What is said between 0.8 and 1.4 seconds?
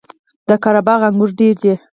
باغ انګور